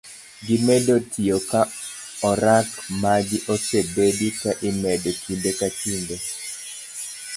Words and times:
Gimedo 0.45 0.95
tiyo 1.11 1.37
ka 1.49 1.61
orak 2.31 2.69
magi 3.01 3.37
osebedi 3.53 4.27
ka 4.41 4.51
imedo 4.69 5.09
kinde 5.21 5.51
ka 5.59 5.67
kinde 5.79 6.15